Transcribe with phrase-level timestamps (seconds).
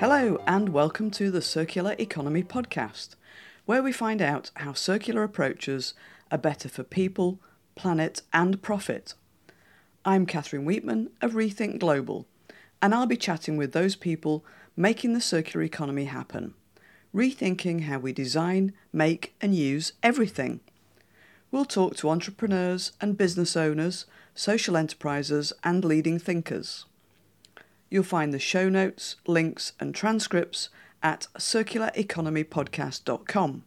[0.00, 3.16] Hello, and welcome to the Circular Economy Podcast,
[3.66, 5.92] where we find out how circular approaches
[6.30, 7.40] are better for people,
[7.74, 9.14] planet, and profit.
[10.04, 12.28] I'm Catherine Weetman of Rethink Global,
[12.80, 14.44] and I'll be chatting with those people
[14.76, 16.54] making the circular economy happen,
[17.12, 20.60] rethinking how we design, make, and use everything.
[21.50, 26.84] We'll talk to entrepreneurs and business owners, social enterprises, and leading thinkers.
[27.90, 30.68] You'll find the show notes, links, and transcripts
[31.02, 33.64] at circulareconomypodcast.com,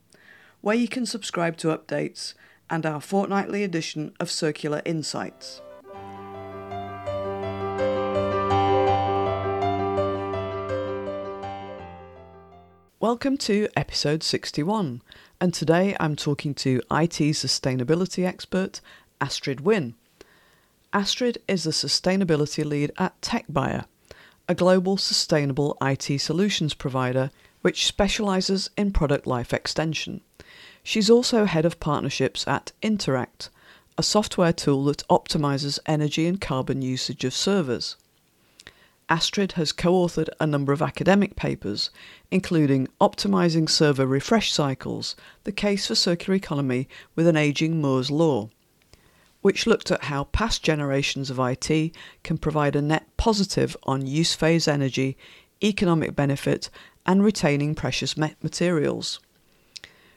[0.62, 2.35] where you can subscribe to updates
[2.70, 5.63] and our fortnightly edition of Circular Insights.
[12.99, 15.01] Welcome to episode 61,
[15.40, 18.81] and today I'm talking to IT sustainability expert
[19.20, 19.95] Astrid Wynne.
[20.93, 23.85] Astrid is the sustainability lead at TechBuyer,
[24.52, 30.20] a global sustainable IT solutions provider which specialises in product life extension.
[30.84, 33.49] She's also head of partnerships at Interact,
[33.98, 37.96] a software tool that optimises energy and carbon usage of servers.
[39.08, 41.90] Astrid has co authored a number of academic papers,
[42.30, 45.15] including Optimising Server Refresh Cycles
[45.46, 48.49] The Case for Circular Economy with an Aging Moore's Law,
[49.41, 51.91] which looked at how past generations of IT
[52.23, 55.17] can provide a net positive on use phase energy,
[55.63, 56.70] economic benefit,
[57.05, 59.19] and retaining precious materials.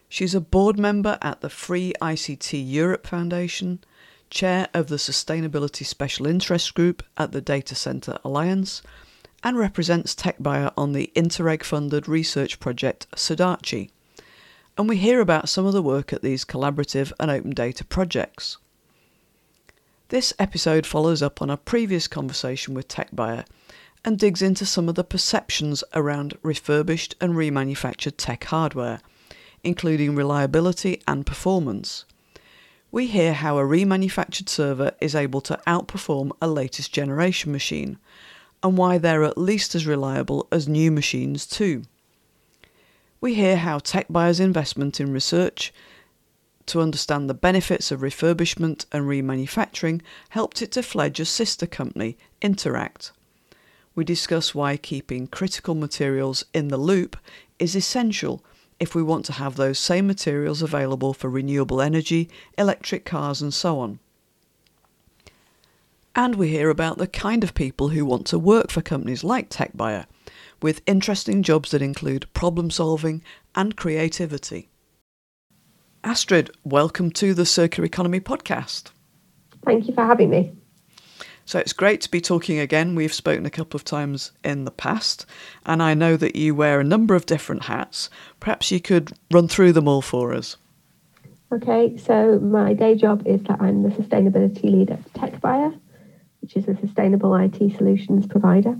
[0.08, 3.82] She's a board member at the Free ICT Europe Foundation,
[4.30, 8.82] chair of the Sustainability Special Interest Group at the Data Centre Alliance,
[9.42, 13.90] and represents TechBuyer on the Interreg funded research project CEDaCI.
[14.76, 18.58] And we hear about some of the work at these collaborative and open data projects.
[20.08, 23.46] This episode follows up on a previous conversation with TechBuyer
[24.04, 29.00] and digs into some of the perceptions around refurbished and remanufactured tech hardware,
[29.62, 32.04] including reliability and performance.
[32.92, 37.98] We hear how a remanufactured server is able to outperform a latest generation machine,
[38.62, 41.84] and why they're at least as reliable as new machines, too.
[43.22, 45.72] We hear how TechBuyer's investment in research
[46.66, 52.16] to understand the benefits of refurbishment and remanufacturing helped it to fledge a sister company,
[52.40, 53.12] Interact.
[53.94, 57.16] We discuss why keeping critical materials in the loop
[57.58, 58.44] is essential
[58.80, 63.54] if we want to have those same materials available for renewable energy, electric cars, and
[63.54, 64.00] so on.
[66.16, 69.48] And we hear about the kind of people who want to work for companies like
[69.48, 70.06] TechBuyer,
[70.60, 73.22] with interesting jobs that include problem solving
[73.54, 74.68] and creativity.
[76.04, 78.90] Astrid, welcome to the Circular Economy podcast.
[79.64, 80.52] Thank you for having me.
[81.46, 82.94] So it's great to be talking again.
[82.94, 85.24] We've spoken a couple of times in the past,
[85.64, 88.10] and I know that you wear a number of different hats.
[88.38, 90.58] Perhaps you could run through them all for us.
[91.50, 95.74] Okay, so my day job is that I'm the sustainability lead at TechBuyer,
[96.42, 98.76] which is a sustainable IT solutions provider.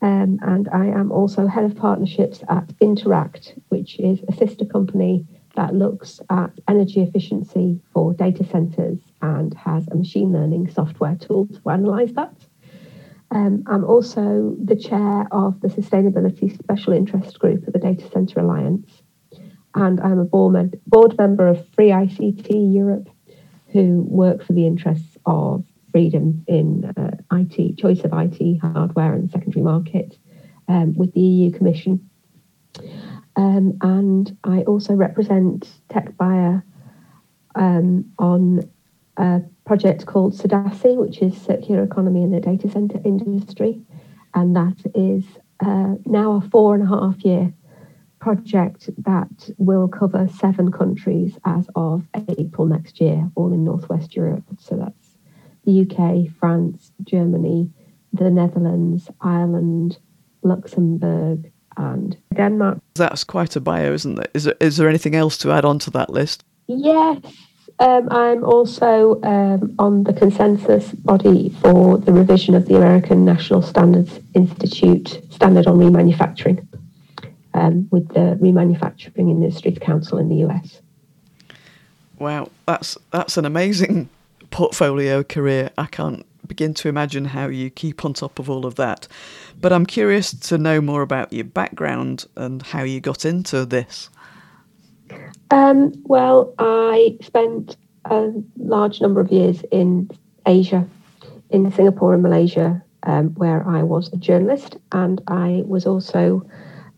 [0.00, 5.26] Um, and I am also head of partnerships at Interact, which is a sister company
[5.56, 11.46] that looks at energy efficiency for data centers and has a machine learning software tool
[11.46, 12.34] to analyze that.
[13.30, 18.40] Um, I'm also the chair of the Sustainability Special Interest Group at the Data Center
[18.40, 19.02] Alliance,
[19.74, 23.08] and I'm a board, board member of Free ICT Europe,
[23.72, 29.30] who work for the interests of freedom in uh, IT, choice of IT hardware and
[29.30, 30.16] secondary market
[30.68, 32.08] um, with the EU Commission.
[33.36, 36.62] Um, and I also represent TechBuyer
[37.54, 38.68] um, on
[39.18, 43.82] a project called CEDaCI, which is circular economy in the data center industry.
[44.34, 45.24] And that is
[45.60, 47.52] uh, now a four and a half year
[48.18, 52.06] project that will cover seven countries as of
[52.38, 54.44] April next year, all in Northwest Europe.
[54.58, 55.16] So that's
[55.64, 57.70] the UK, France, Germany,
[58.12, 59.98] the Netherlands, Ireland,
[60.42, 62.78] Luxembourg, and Denmark.
[62.94, 64.30] That's quite a bio, isn't it?
[64.34, 66.44] Is there, is there anything else to add on to that list?
[66.66, 67.18] Yes.
[67.78, 73.60] Um, I'm also um, on the consensus body for the revision of the American National
[73.60, 76.66] Standards Institute Standard on Remanufacturing
[77.52, 80.80] um, with the Remanufacturing Industries Council in the US.
[82.18, 84.08] Wow, that's that's an amazing
[84.50, 85.70] portfolio career.
[85.76, 89.08] I can't begin to imagine how you keep on top of all of that.
[89.60, 94.10] But I'm curious to know more about your background and how you got into this.
[95.50, 100.10] Um, well, I spent a large number of years in
[100.46, 100.86] Asia,
[101.50, 106.48] in Singapore and Malaysia, um, where I was a journalist and I was also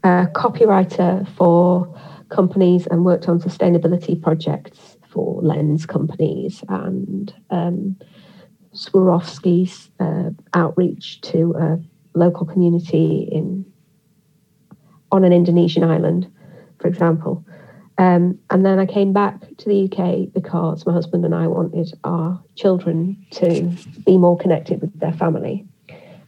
[0.04, 1.94] a copywriter for
[2.30, 7.96] companies and worked on sustainability projects for lens companies and um,
[8.78, 11.78] Swarovski's uh, outreach to a
[12.14, 13.64] local community in
[15.10, 16.30] on an Indonesian island,
[16.78, 17.44] for example.
[17.96, 21.92] Um, and then I came back to the UK because my husband and I wanted
[22.04, 23.72] our children to
[24.06, 25.66] be more connected with their family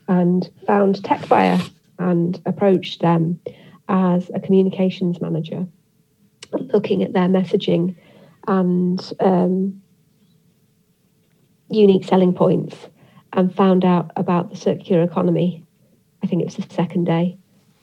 [0.09, 3.39] and found TechBuyer and approached them
[3.89, 5.67] as a communications manager,
[6.53, 7.95] looking at their messaging
[8.49, 9.81] and um,
[11.71, 12.77] unique selling points,
[13.33, 15.65] and found out about the circular economy.
[16.23, 17.39] I think it was the second day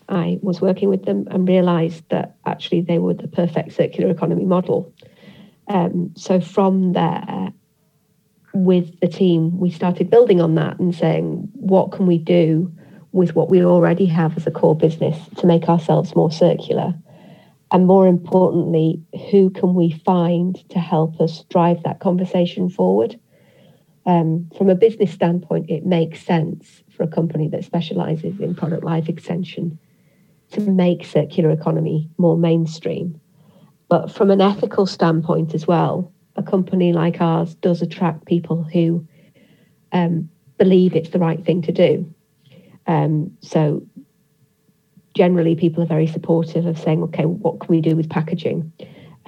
[0.10, 4.46] I was working with them and realized that actually they were the perfect circular economy
[4.46, 4.94] model.
[5.68, 7.52] Um, so from there,
[8.54, 12.72] with the team, we started building on that and saying, what can we do
[13.12, 16.94] with what we already have as a core business to make ourselves more circular?
[17.72, 23.20] And more importantly, who can we find to help us drive that conversation forward?
[24.08, 28.84] Um, from a business standpoint, it makes sense for a company that specializes in product
[28.84, 29.78] life extension
[30.52, 33.20] to make circular economy more mainstream.
[33.90, 39.06] But from an ethical standpoint as well, a company like ours does attract people who
[39.92, 42.14] um, believe it's the right thing to do.
[42.86, 43.86] Um, so
[45.16, 48.72] generally, people are very supportive of saying, okay, what can we do with packaging?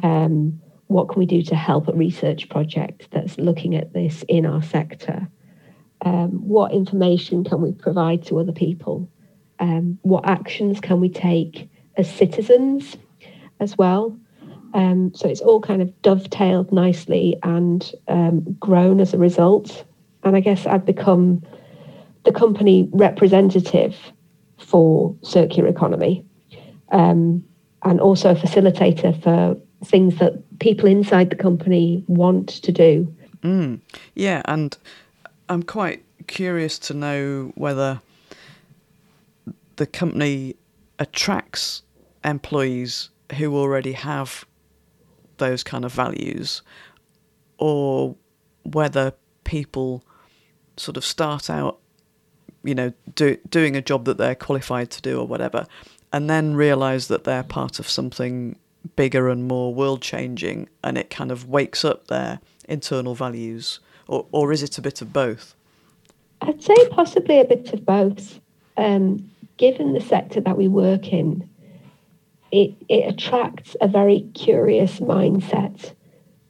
[0.04, 0.59] Um,
[0.90, 4.62] what can we do to help a research project that's looking at this in our
[4.62, 5.28] sector?
[6.02, 9.10] Um, what information can we provide to other people?
[9.60, 12.98] um, what actions can we take as citizens
[13.60, 14.18] as well.
[14.74, 19.86] Um, so it's all kind of dovetailed nicely and um, grown as a result.
[20.24, 21.44] And I guess I've become
[22.24, 23.98] the company representative
[24.58, 26.26] for circular economy
[26.92, 27.44] um,
[27.84, 33.14] and also a facilitator for things that people inside the company want to do.
[33.42, 33.80] Mm,
[34.16, 34.78] yeah, and
[35.48, 38.02] I'm quite curious to know whether
[39.78, 40.56] the company
[41.00, 41.84] attracts
[42.24, 44.46] employees who already have
[45.38, 46.62] those kind of values
[47.58, 48.16] or
[48.64, 49.14] whether
[49.46, 50.04] people
[50.76, 51.80] sort of start out
[52.64, 55.66] you know do, doing a job that they're qualified to do or whatever
[56.12, 58.58] and then realize that they're part of something
[58.96, 64.26] bigger and more world changing and it kind of wakes up their internal values or,
[64.32, 65.54] or is it a bit of both
[66.42, 68.40] i'd say possibly a bit of both
[68.80, 69.30] um,
[69.60, 71.48] given the sector that we work in,
[72.52, 75.94] it, it attracts a very curious mindset.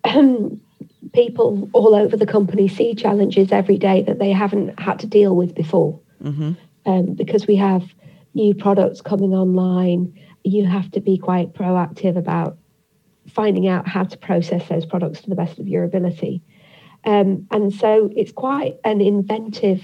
[0.05, 0.61] Um,
[1.13, 5.35] people all over the company see challenges every day that they haven't had to deal
[5.35, 5.99] with before.
[6.23, 6.53] Mm-hmm.
[6.85, 7.83] Um, because we have
[8.33, 10.17] new products coming online,
[10.49, 12.57] you have to be quite proactive about
[13.27, 16.41] finding out how to process those products to the best of your ability.
[17.05, 19.83] Um, and so it's quite an inventive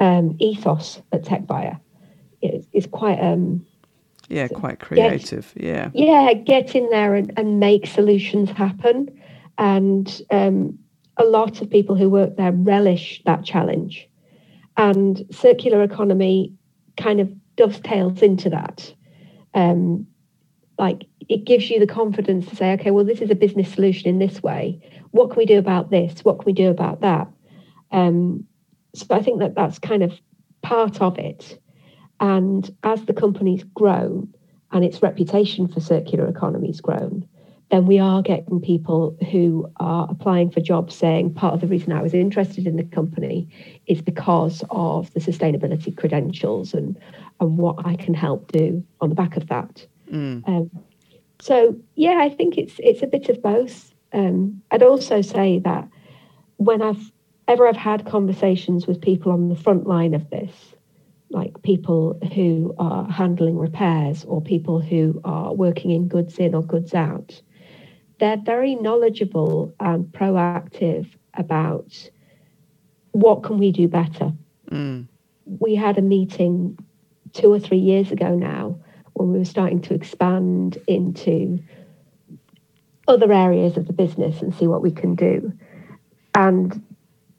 [0.00, 1.80] um, ethos at TechBuyer.
[2.42, 3.66] It's, it's quite um
[4.28, 5.90] yeah quite creative get, yeah.
[5.92, 9.08] Yeah get in there and, and make solutions happen.
[9.58, 10.78] And um,
[11.16, 14.08] a lot of people who work there relish that challenge.
[14.76, 16.54] And circular economy
[16.96, 18.94] kind of dovetails into that
[19.54, 20.06] um,
[20.78, 24.08] like it gives you the confidence to say okay well this is a business solution
[24.08, 24.80] in this way.
[25.10, 26.24] What can we do about this?
[26.24, 27.28] What can we do about that?
[27.90, 28.46] Um,
[28.94, 30.12] so i think that that's kind of
[30.62, 31.60] part of it.
[32.20, 34.32] And as the company's grown
[34.72, 37.26] and its reputation for circular economy's grown,
[37.70, 41.92] then we are getting people who are applying for jobs saying part of the reason
[41.92, 43.48] I was interested in the company
[43.86, 46.98] is because of the sustainability credentials and,
[47.38, 49.86] and what I can help do on the back of that.
[50.12, 50.46] Mm.
[50.48, 50.70] Um,
[51.40, 53.94] so yeah, I think it's it's a bit of both.
[54.12, 55.88] Um, I'd also say that
[56.56, 57.12] when I've
[57.48, 60.74] ever I've had conversations with people on the front line of this,
[61.30, 66.62] like people who are handling repairs or people who are working in goods in or
[66.62, 67.40] goods out,
[68.20, 72.10] they're very knowledgeable and proactive about
[73.12, 74.32] what can we do better.
[74.70, 75.08] Mm.
[75.46, 76.78] We had a meeting
[77.32, 78.78] two or three years ago now
[79.14, 81.58] when we were starting to expand into
[83.08, 85.52] other areas of the business and see what we can do.
[86.34, 86.84] And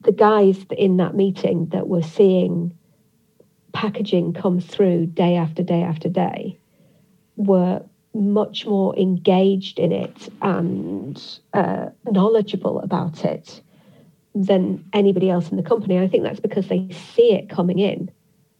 [0.02, 2.76] the guys in that meeting that were seeing
[3.72, 6.60] packaging come through day after day after day
[7.38, 7.84] were
[8.14, 13.62] much more engaged in it and uh, knowledgeable about it
[14.36, 15.96] than anybody else in the company.
[15.96, 18.12] And I think that's because they see it coming in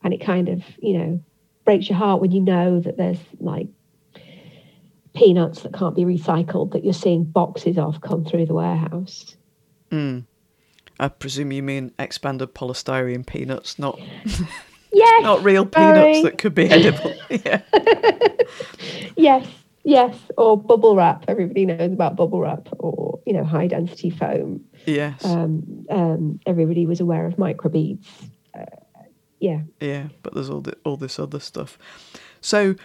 [0.04, 1.24] and it kind of, you know,
[1.66, 3.68] breaks your heart when you know that there's like
[5.14, 9.36] peanuts that can't be recycled that you're seeing boxes of come through the warehouse.
[9.92, 10.26] Mm.
[11.00, 14.00] I presume you mean expanded polystyrene peanuts, not
[14.92, 17.14] yes, not real peanuts that could be edible.
[17.30, 17.62] yeah.
[19.16, 19.48] yes,
[19.84, 21.26] yes, or bubble wrap.
[21.28, 24.64] Everybody knows about bubble wrap, or you know, high density foam.
[24.86, 25.24] Yes.
[25.26, 28.06] Um, um, everybody was aware of microbeads.
[28.58, 28.66] Uh,
[29.40, 29.62] yeah.
[29.80, 31.78] Yeah, but there's all the, all this other stuff.
[32.42, 32.76] So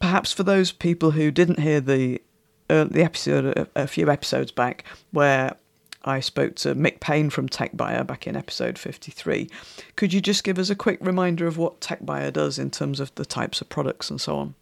[0.00, 2.20] perhaps for those people who didn't hear the
[2.70, 5.56] uh, the episode a, a, few episodes back where
[6.08, 9.48] I spoke to Mick Payne from TechBuyer back in episode 53,
[9.94, 13.14] could you just give us a quick reminder of what TechBuyer does in terms of
[13.16, 14.54] the types of products and so on?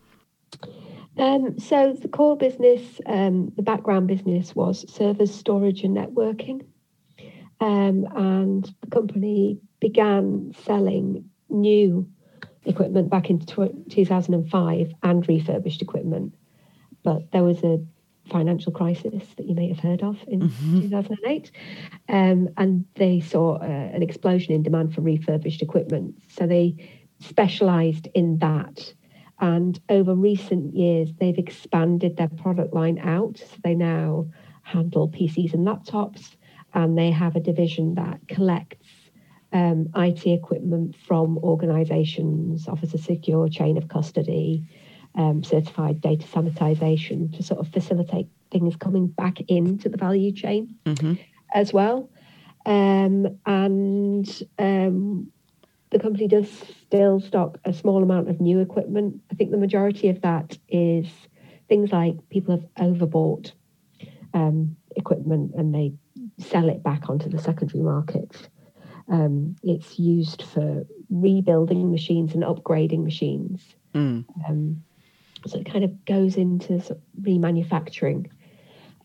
[1.19, 6.67] Um, so the core business, um, the background business was servers, storage, and networking.
[7.61, 12.09] Um, and the company began selling new
[12.65, 16.35] equipment back in 2005 and refurbished equipment.
[17.03, 17.81] But there was a
[18.29, 20.83] financial crisis that you may have heard of in mm-hmm.
[20.83, 21.51] 2008.
[22.09, 26.21] Um, and they saw uh, an explosion in demand for refurbished equipment.
[26.29, 26.77] So they
[27.21, 28.93] specialized in that.
[29.39, 33.39] And over recent years, they've expanded their product line out.
[33.39, 34.27] So they now
[34.63, 36.37] handle PCs and laptops,
[36.75, 38.89] and they have a division that collects
[39.53, 44.69] um, IT equipment from organizations, offers a secure chain of custody,
[45.17, 50.75] um, certified data sanitization to sort of facilitate things coming back into the value chain
[50.85, 51.15] mm-hmm.
[51.55, 52.11] as well.
[52.65, 55.31] Um, and um,
[55.91, 56.51] the company does
[56.83, 59.21] still stock a small amount of new equipment.
[59.31, 61.07] I think the majority of that is
[61.69, 63.53] things like people have overbought
[64.35, 65.93] um, equipment and they
[66.39, 68.49] sell it back onto the secondary market.
[69.09, 73.63] Um, it's used for rebuilding machines and upgrading machines.
[73.95, 74.25] Mm.
[74.49, 74.83] Um,
[75.47, 76.83] so it kind of goes into
[77.21, 78.31] remanufacturing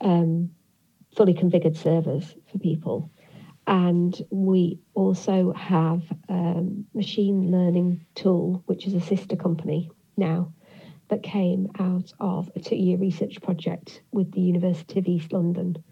[0.02, 0.50] um,
[1.16, 3.12] fully configured servers for people.
[3.68, 10.52] And we also have um, machine learning tool, which is a sister company now
[11.10, 15.84] that came out of a two-year research project with the University of East London,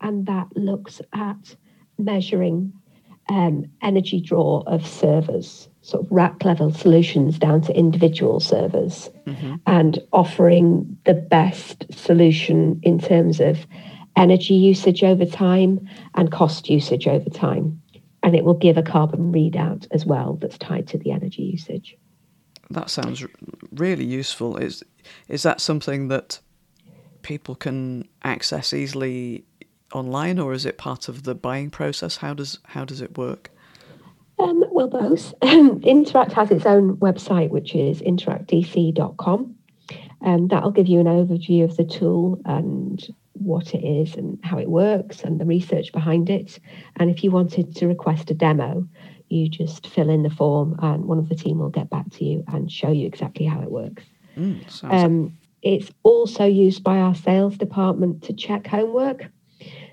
[0.00, 1.56] and that looks at
[1.98, 2.72] measuring
[3.28, 9.54] um, energy draw of servers, sort of rack level solutions down to individual servers, mm-hmm.
[9.66, 13.66] and offering the best solution in terms of
[14.16, 17.80] energy usage over time and cost usage over time.
[18.22, 21.96] And it will give a carbon readout as well that's tied to the energy usage.
[22.68, 23.24] That sounds
[23.72, 24.56] really useful.
[24.56, 24.84] Is
[25.28, 26.38] is that something that
[27.22, 29.44] people can access easily
[29.92, 32.18] online, or is it part of the buying process?
[32.18, 33.50] How does how does it work?
[34.40, 35.34] Um, well, both.
[35.42, 39.54] Interact has its own website, which is interactdc.com.
[40.22, 44.58] And that'll give you an overview of the tool and what it is and how
[44.58, 46.58] it works and the research behind it.
[46.96, 48.86] And if you wanted to request a demo,
[49.28, 52.24] you just fill in the form and one of the team will get back to
[52.24, 54.04] you and show you exactly how it works.
[54.36, 59.26] Mm, um, it's also used by our sales department to check homework.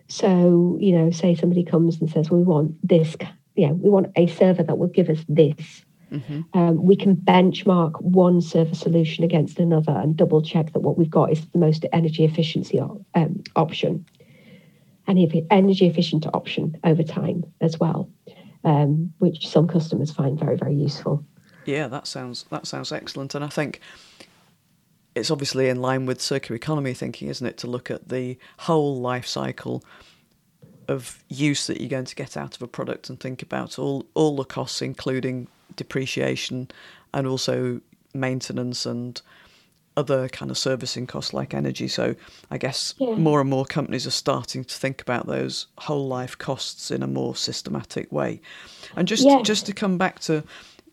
[0.09, 3.15] So, you know, say somebody comes and says, well, we want this,
[3.57, 5.83] yeah, we want a server that will give us this.
[6.11, 6.41] Mm-hmm.
[6.53, 11.09] Um, we can benchmark one server solution against another and double check that what we've
[11.09, 14.05] got is the most energy efficiency um, option
[15.07, 18.09] and if energy efficient option over time as well,
[18.63, 21.25] um, which some customers find very very useful.
[21.65, 23.79] Yeah, that sounds that sounds excellent, and I think
[25.15, 28.99] it's obviously in line with circular economy thinking, isn't it, to look at the whole
[28.99, 29.83] life cycle
[30.87, 34.05] of use that you're going to get out of a product and think about all
[34.13, 36.69] all the costs, including depreciation
[37.13, 37.81] and also
[38.13, 39.21] maintenance and
[39.97, 41.87] other kind of servicing costs like energy.
[41.87, 42.15] So
[42.51, 43.15] I guess yeah.
[43.15, 47.07] more and more companies are starting to think about those whole life costs in a
[47.07, 48.39] more systematic way.
[48.95, 49.41] And just yeah.
[49.41, 50.43] just to come back to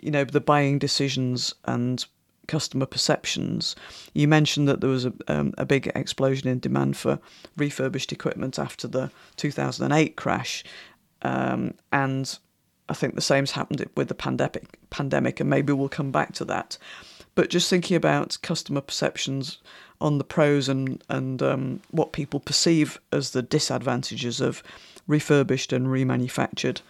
[0.00, 2.04] you know the buying decisions and
[2.48, 3.76] customer perceptions.
[4.12, 7.18] You mentioned that there was a, um, a big explosion in demand for
[7.56, 10.64] refurbished equipment after the 2008 crash,
[11.22, 12.38] um, and
[12.88, 14.78] I think the same's happened with the pandemic.
[14.90, 16.78] Pandemic, and maybe we'll come back to that.
[17.34, 19.58] But just thinking about customer perceptions
[20.00, 24.62] on the pros and and um, what people perceive as the disadvantages of
[25.06, 26.80] refurbished and remanufactured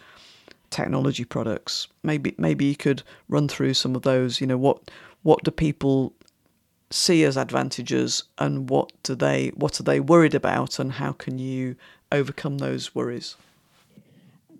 [0.70, 1.86] technology products.
[2.02, 4.40] Maybe maybe you could run through some of those.
[4.40, 4.90] You know what
[5.24, 6.14] what do people
[6.90, 11.38] see as advantages and what do they what are they worried about and how can
[11.38, 11.74] you
[12.12, 13.36] overcome those worries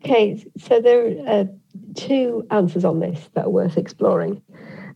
[0.05, 1.49] Okay, so there are
[1.95, 4.43] two answers on this that are worth exploring.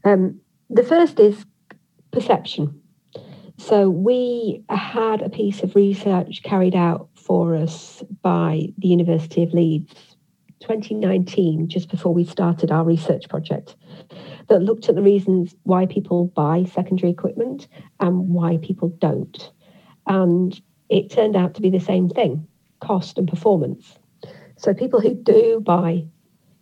[0.04, 1.46] Um, the first is
[2.10, 2.82] perception.
[3.56, 9.54] So we had a piece of research carried out for us by the University of
[9.54, 9.94] Leeds
[10.60, 13.76] 2019, just before we started our research project,
[14.48, 17.68] that looked at the reasons why people buy secondary equipment
[18.00, 19.50] and why people don't.
[20.06, 22.46] And it turned out to be the same thing
[22.80, 23.98] cost and performance.
[24.56, 26.04] So people who do buy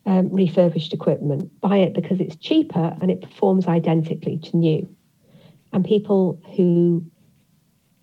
[0.07, 4.89] um, refurbished equipment buy it because it's cheaper and it performs identically to new.
[5.73, 7.05] And people who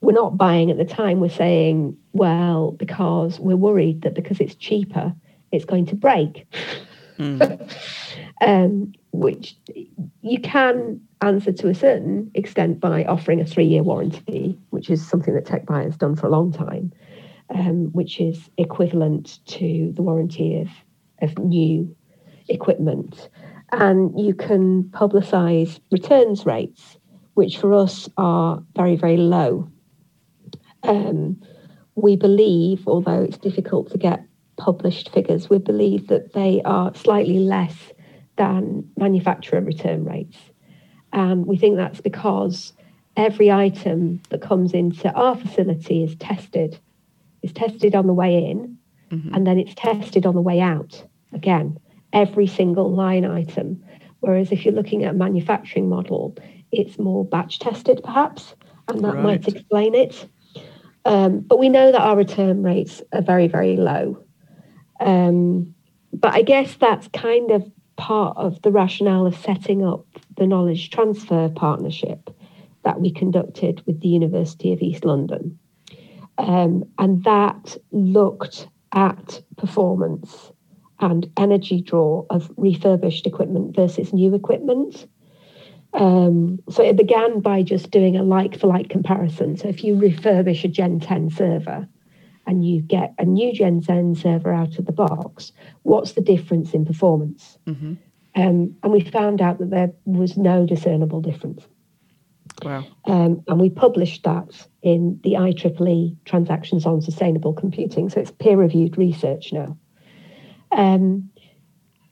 [0.02, 4.56] were not buying at the time were saying, well, because we're worried that because it's
[4.56, 5.16] cheaper,
[5.52, 6.46] it's going to break.
[7.18, 7.72] Mm.
[8.44, 9.56] um, which
[10.22, 15.08] you can answer to a certain extent by offering a three year warranty, which is
[15.08, 16.92] something that TechBuyer has done for a long time,
[17.50, 20.68] um, which is equivalent to the warranty of,
[21.22, 21.96] of new
[22.50, 23.30] equipment.
[23.72, 26.98] And you can publicize returns rates,
[27.36, 29.70] which for us are very, very low.
[30.84, 31.42] Um,
[31.96, 34.26] we believe, although it's difficult to get
[34.58, 37.93] published figures, we believe that they are slightly less
[38.38, 40.38] than manufacturer return rates.
[41.12, 42.74] And we think that's because
[43.16, 46.80] every item that comes into our facility is tested.
[47.42, 48.78] It's tested on the way in
[49.14, 49.34] mm-hmm.
[49.34, 51.78] and then it's tested on the way out again,
[52.12, 53.84] every single line item.
[54.20, 56.36] Whereas if you're looking at a manufacturing model,
[56.72, 58.56] it's more batch tested perhaps,
[58.88, 59.24] and that right.
[59.24, 60.28] might explain it.
[61.06, 64.24] Um, but we know that our return rates are very, very low.
[65.00, 65.76] Um,
[66.14, 67.70] but I guess that's kind of
[68.04, 70.06] part of the rationale of setting up
[70.36, 72.30] the knowledge transfer partnership
[72.84, 75.58] that we conducted with the University of East London.
[76.38, 80.52] Um, and that looked at performance
[81.00, 85.08] and energy draw of refurbished equipment versus new equipment.
[85.94, 89.56] Um, so it began by just doing a like for like comparison.
[89.56, 91.88] So if you refurbish a Gen 10 server
[92.46, 95.52] and you get a new Gen 10 server out of the box,
[95.84, 97.58] what's the difference in performance?
[97.68, 97.94] Mm-hmm.
[98.36, 101.68] Um, and we found out that there was no discernible difference.
[102.64, 102.86] Wow.
[103.06, 108.10] Um, and we published that in the IEEE Transactions on Sustainable Computing.
[108.10, 109.78] So it's peer reviewed research now.
[110.72, 111.30] Um,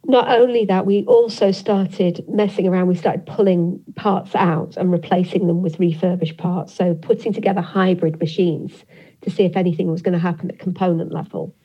[0.06, 2.88] not only that, we also started messing around.
[2.88, 6.74] We started pulling parts out and replacing them with refurbished parts.
[6.74, 8.84] So putting together hybrid machines
[9.22, 11.56] to see if anything was going to happen at component level.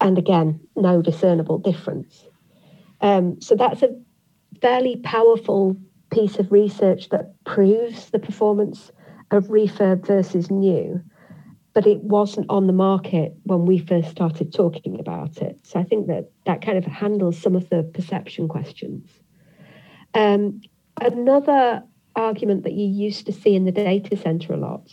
[0.00, 2.24] And again, no discernible difference.
[3.00, 3.94] Um, so that's a
[4.60, 5.76] fairly powerful
[6.10, 8.90] piece of research that proves the performance
[9.30, 11.00] of refurb versus new,
[11.72, 15.58] but it wasn't on the market when we first started talking about it.
[15.62, 19.08] So I think that that kind of handles some of the perception questions.
[20.14, 20.60] Um,
[21.00, 21.84] another
[22.16, 24.90] argument that you used to see in the data center a lot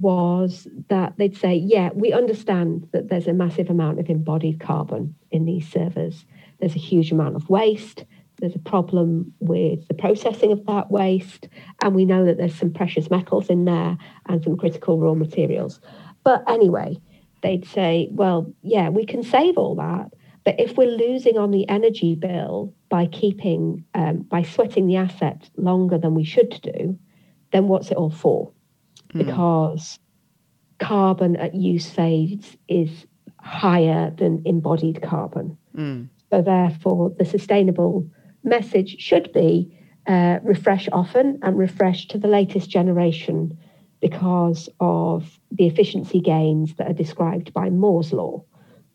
[0.00, 5.14] was that they'd say, yeah, we understand that there's a massive amount of embodied carbon
[5.30, 6.24] in these servers.
[6.60, 8.04] There's a huge amount of waste.
[8.38, 11.48] There's a problem with the processing of that waste.
[11.82, 15.80] And we know that there's some precious metals in there and some critical raw materials.
[16.22, 16.98] But anyway,
[17.42, 20.12] they'd say, well, yeah, we can save all that.
[20.44, 25.50] But if we're losing on the energy bill by keeping, um, by sweating the asset
[25.56, 26.98] longer than we should do,
[27.52, 28.52] then what's it all for?
[29.14, 29.24] Mm.
[29.24, 29.98] because
[30.78, 33.06] carbon at use phase is
[33.40, 35.56] higher than embodied carbon.
[35.76, 36.08] Mm.
[36.30, 38.08] So, therefore, the sustainable
[38.44, 39.74] message should be
[40.06, 43.58] uh, refresh often and refresh to the latest generation
[44.00, 48.44] because of the efficiency gains that are described by Moore's law,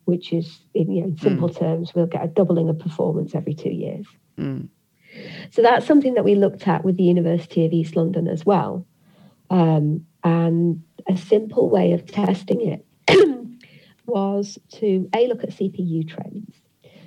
[0.06, 1.58] which is, in, you know, simple mm.
[1.58, 4.06] terms, we'll get a doubling of performance every two years.
[4.38, 4.69] Mm.
[5.52, 8.86] So that's something that we looked at with the University of East London as well.
[9.49, 12.86] Um, and a simple way of testing it
[14.06, 16.56] was to A, look at CPU trends.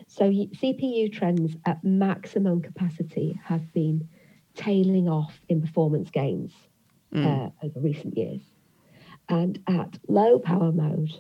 [0.09, 4.09] So CPU trends at maximum capacity have been
[4.55, 6.53] tailing off in performance gains
[7.13, 7.25] mm.
[7.25, 8.41] uh, over recent years.
[9.29, 11.13] And at low power mode,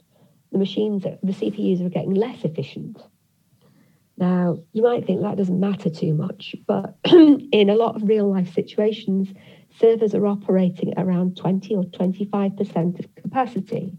[0.52, 2.98] the machines, the CPUs are getting less efficient.
[4.16, 8.33] Now, you might think that doesn't matter too much, but in a lot of real
[8.33, 9.29] life situations,
[9.78, 13.96] servers are operating at around 20 or 25% of capacity.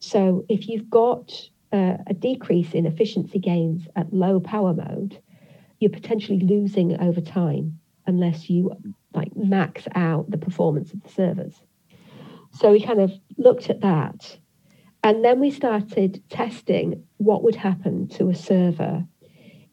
[0.00, 1.32] So if you've got
[1.72, 5.20] uh, a decrease in efficiency gains at low power mode,
[5.80, 8.72] you're potentially losing over time unless you
[9.14, 11.54] like max out the performance of the servers.
[12.52, 14.38] So we kind of looked at that.
[15.04, 19.04] And then we started testing what would happen to a server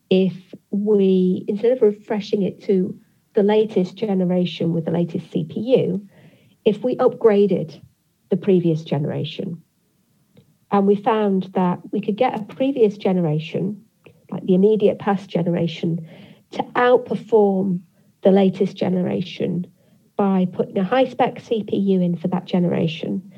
[0.09, 2.99] if we, instead of refreshing it to
[3.35, 6.05] the latest generation with the latest CPU,
[6.63, 7.79] if we upgraded
[8.29, 9.61] the previous generation.
[10.71, 13.85] And we found that we could get a previous generation,
[14.31, 16.07] like the immediate past generation,
[16.51, 17.81] to outperform
[18.23, 19.67] the latest generation
[20.17, 23.31] by putting a high spec CPU in for that generation,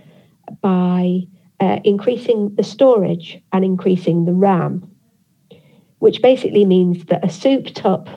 [0.61, 1.23] by
[1.59, 4.89] uh, increasing the storage and increasing the RAM,
[5.99, 8.07] which basically means that a souped up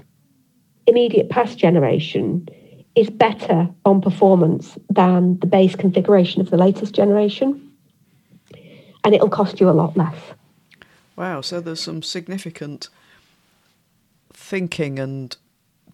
[0.87, 2.49] immediate past generation
[2.97, 7.71] is better on performance than the base configuration of the latest generation.
[9.05, 10.16] And it'll cost you a lot less.
[11.16, 12.88] Wow, so there's some significant
[14.33, 15.37] thinking and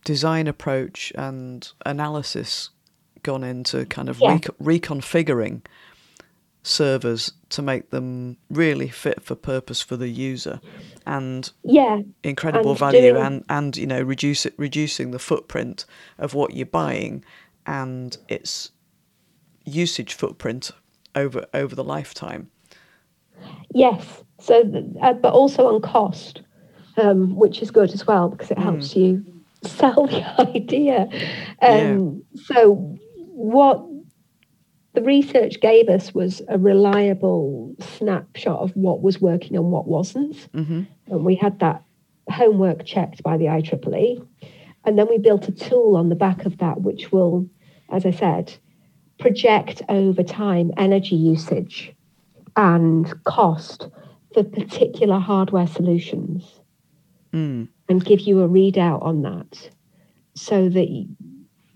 [0.05, 2.70] design approach and analysis
[3.22, 4.38] gone into kind of yeah.
[4.62, 5.62] reconfiguring
[6.66, 10.61] servers to make them really fit for purpose for the user
[11.07, 13.22] and yeah incredible and value doing...
[13.22, 15.85] and and you know reduce it reducing the footprint
[16.18, 17.24] of what you're buying
[17.66, 18.72] and its
[19.64, 20.72] usage footprint
[21.14, 22.50] over over the lifetime
[23.72, 24.62] yes so
[25.02, 26.42] uh, but also on cost
[26.96, 28.96] um, which is good as well because it helps mm.
[28.96, 31.02] you sell the idea
[31.62, 32.42] um, yeah.
[32.42, 32.74] so
[33.14, 33.87] what
[34.96, 40.50] the research gave us was a reliable snapshot of what was working and what wasn't.
[40.52, 40.85] Mm-hmm.
[41.09, 41.82] And we had that
[42.30, 44.26] homework checked by the IEEE.
[44.87, 47.46] And then we built a tool on the back of that, which will,
[47.90, 48.54] as I said,
[49.18, 51.94] project over time energy usage
[52.56, 53.88] and cost
[54.32, 56.59] for particular hardware solutions
[57.35, 57.68] mm.
[57.90, 59.68] and give you a readout on that
[60.35, 60.88] so that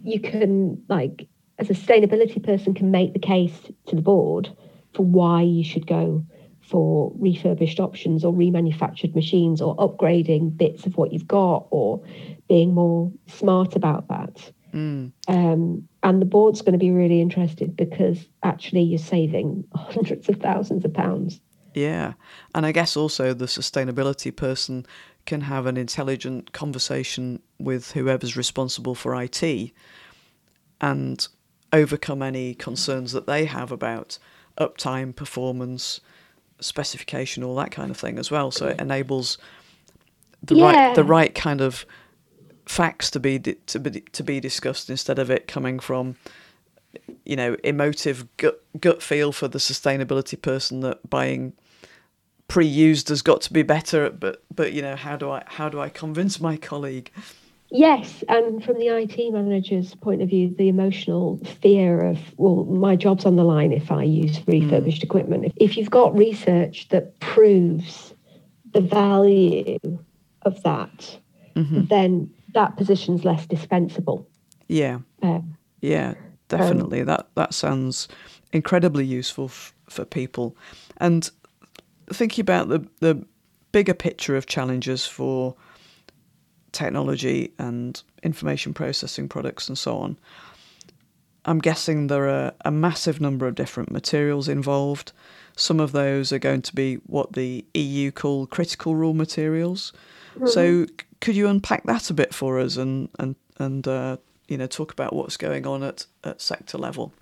[0.03, 1.29] you can like
[1.61, 4.49] a sustainability person can make the case to the board
[4.95, 6.25] for why you should go
[6.63, 12.03] for refurbished options or remanufactured machines or upgrading bits of what you've got or
[12.49, 14.53] being more smart about that.
[14.73, 15.13] Mm.
[15.27, 20.37] Um, and the board's going to be really interested because actually you're saving hundreds of
[20.37, 21.41] thousands of pounds.
[21.75, 22.15] Yeah.
[22.55, 24.87] And I guess also the sustainability person
[25.27, 29.73] can have an intelligent conversation with whoever's responsible for IT
[30.81, 31.29] and
[31.73, 34.19] overcome any concerns that they have about
[34.59, 36.01] uptime, performance,
[36.61, 38.51] specification, all that kind of thing as well.
[38.51, 39.39] So it enables
[40.43, 40.65] the yeah.
[40.65, 41.85] right the right kind of
[42.67, 46.17] facts to be to be to be discussed instead of it coming from
[47.25, 51.53] you know emotive gut gut feel for the sustainability person that buying
[52.49, 55.81] pre-used has got to be better but but you know how do I how do
[55.81, 57.11] I convince my colleague
[57.73, 62.97] Yes, and from the IT manager's point of view, the emotional fear of, well, my
[62.97, 65.05] job's on the line if I use refurbished mm.
[65.05, 65.53] equipment.
[65.57, 68.13] If you've got research that proves
[68.73, 69.79] the value
[70.43, 71.19] of that,
[71.55, 71.85] mm-hmm.
[71.85, 74.27] then that position's less dispensable.
[74.67, 74.99] Yeah.
[75.23, 76.15] Um, yeah,
[76.49, 77.01] definitely.
[77.01, 78.09] Um, that that sounds
[78.53, 80.57] incredibly useful f- for people.
[80.97, 81.31] And
[82.13, 83.25] thinking about the the
[83.73, 85.55] bigger picture of challenges for
[86.73, 90.19] technology and information processing products and so on.
[91.45, 95.13] I'm guessing there are a massive number of different materials involved.
[95.57, 99.93] Some of those are going to be what the EU call critical raw materials.
[100.35, 100.47] Mm-hmm.
[100.49, 100.87] So,
[101.21, 104.93] could you unpack that a bit for us and and and uh, you know talk
[104.93, 107.13] about what's going on at, at sector level?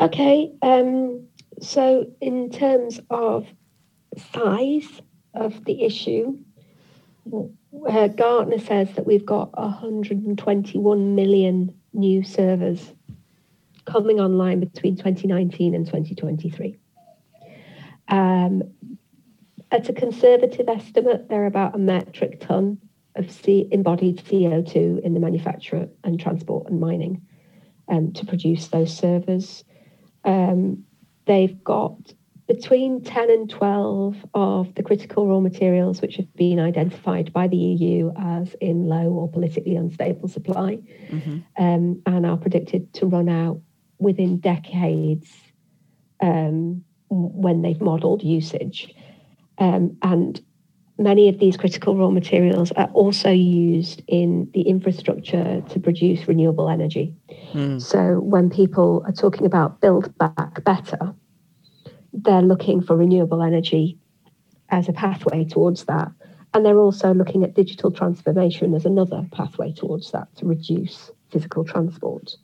[0.00, 0.50] Okay.
[0.62, 1.28] Um,
[1.60, 3.46] so, in terms of
[4.34, 5.00] size
[5.34, 6.38] of the issue,
[7.26, 12.92] Gartner says that we've got 121 million new servers
[13.84, 16.76] coming online between 2019 and 2023.
[18.08, 18.62] Um,
[19.70, 22.78] at a conservative estimate, there are about a metric ton
[23.16, 27.22] of C- embodied CO2 in the manufacture and transport and mining
[27.88, 29.64] um, to produce those servers.
[30.24, 30.84] Um,
[31.26, 32.14] they've got
[32.48, 37.56] between 10 and 12 of the critical raw materials which have been identified by the
[37.56, 40.78] EU as in low or politically unstable supply
[41.10, 41.38] mm-hmm.
[41.62, 43.60] um, and are predicted to run out
[43.98, 45.32] within decades
[46.20, 48.92] um, when they've modelled usage.
[49.58, 50.40] Um, and
[50.98, 56.68] many of these critical raw materials are also used in the infrastructure to produce renewable
[56.68, 57.14] energy.
[57.52, 57.80] Mm.
[57.80, 61.14] So when people are talking about build back better,
[62.12, 63.98] they're looking for renewable energy
[64.68, 66.10] as a pathway towards that.
[66.54, 71.64] And they're also looking at digital transformation as another pathway towards that to reduce physical
[71.64, 72.36] transport.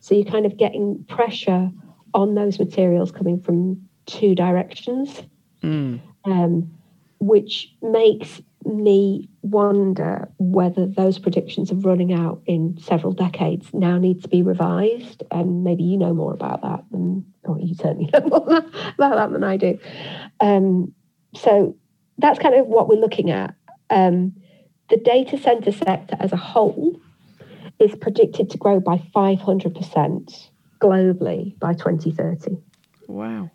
[0.00, 1.70] So you're kind of getting pressure
[2.14, 5.22] on those materials coming from two directions,
[5.62, 6.00] mm.
[6.24, 6.70] um,
[7.18, 14.22] which makes me wonder whether those predictions of running out in several decades now need
[14.22, 15.22] to be revised.
[15.30, 19.32] And maybe you know more about that than, or you certainly know more about that
[19.32, 19.78] than I do.
[20.40, 20.94] Um,
[21.34, 21.76] so
[22.18, 23.54] that's kind of what we're looking at.
[23.90, 24.34] Um,
[24.90, 27.00] the data center sector as a whole
[27.78, 30.48] is predicted to grow by 500%
[30.80, 32.56] globally by 2030.
[33.06, 33.50] Wow.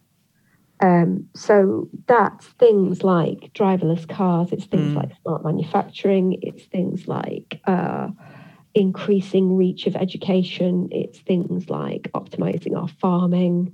[0.83, 4.95] Um, so that's things like driverless cars, it's things mm.
[4.97, 8.09] like smart manufacturing, it's things like uh,
[8.73, 13.73] increasing reach of education, it's things like optimizing our farming,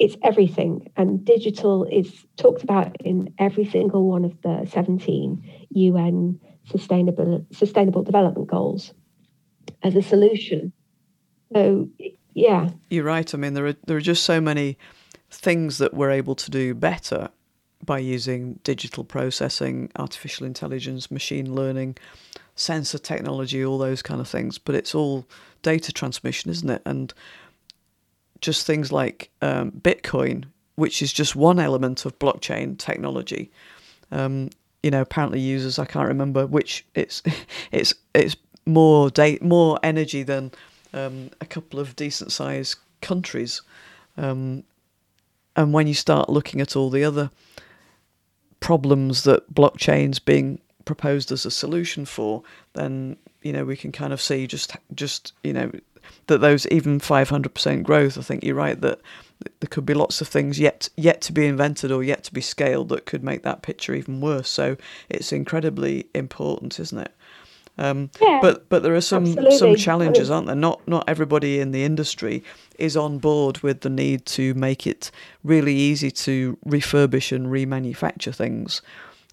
[0.00, 0.90] it's everything.
[0.96, 8.04] And digital is talked about in every single one of the 17 UN sustainable, sustainable
[8.04, 8.94] development goals
[9.82, 10.72] as a solution.
[11.52, 11.90] So,
[12.32, 12.70] yeah.
[12.88, 13.34] You're right.
[13.34, 14.78] I mean, there are, there are just so many
[15.32, 17.30] things that we're able to do better
[17.84, 21.96] by using digital processing, artificial intelligence, machine learning,
[22.54, 24.58] sensor technology, all those kind of things.
[24.58, 25.26] But it's all
[25.62, 26.82] data transmission, isn't it?
[26.84, 27.12] And
[28.40, 30.44] just things like um, Bitcoin,
[30.76, 33.50] which is just one element of blockchain technology.
[34.10, 34.50] Um,
[34.82, 37.22] you know, apparently users I can't remember which it's
[37.72, 40.52] it's it's more da- more energy than
[40.92, 43.62] um, a couple of decent sized countries.
[44.16, 44.64] Um,
[45.56, 47.30] and when you start looking at all the other
[48.60, 52.42] problems that blockchain's being proposed as a solution for,
[52.74, 55.70] then you know we can kind of see just just you know
[56.26, 59.00] that those even 500% growth, I think you're right that
[59.60, 62.40] there could be lots of things yet yet to be invented or yet to be
[62.40, 64.48] scaled that could make that picture even worse.
[64.48, 64.76] So
[65.08, 67.12] it's incredibly important, isn't it?
[67.78, 69.56] Um, yeah, but but there are some absolutely.
[69.56, 70.56] some challenges, aren't there?
[70.56, 72.44] Not not everybody in the industry
[72.78, 75.10] is on board with the need to make it
[75.42, 78.82] really easy to refurbish and remanufacture things.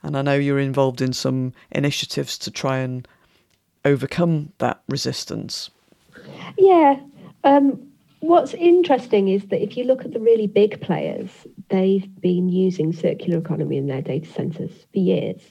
[0.04, 3.08] And I know you're involved in some initiatives to try and
[3.84, 5.69] overcome that resistance.
[6.58, 6.99] Yeah.
[7.43, 11.30] Um, what's interesting is that if you look at the really big players,
[11.69, 15.41] they've been using circular economy in their data centers for years.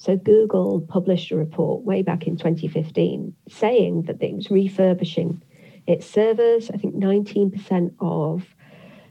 [0.00, 5.42] So Google published a report way back in 2015 saying that it was refurbishing
[5.86, 6.70] its servers.
[6.70, 8.46] I think 19% of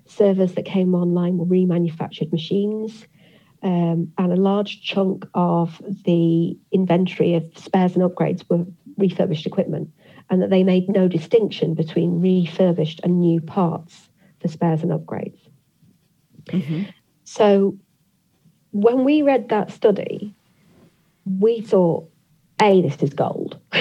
[0.08, 3.06] servers that came online were remanufactured machines.
[3.62, 8.66] Um, and a large chunk of the inventory of spares and upgrades were
[8.98, 9.92] refurbished equipment
[10.32, 14.10] and that they made no distinction between refurbished and new parts
[14.42, 15.38] for spares and upgrades.
[16.46, 16.86] Mm-hmm.
[17.26, 17.78] So
[18.72, 20.34] when we read that study,
[21.26, 22.10] we thought,
[22.62, 23.60] A, this is gold.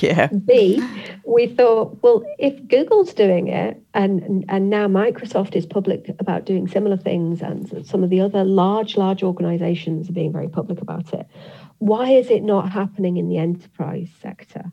[0.00, 0.26] yeah.
[0.44, 0.82] B,
[1.26, 6.68] we thought, well, if Google's doing it and, and now Microsoft is public about doing
[6.68, 11.12] similar things and some of the other large, large organizations are being very public about
[11.12, 11.26] it,
[11.78, 14.72] why is it not happening in the enterprise sector?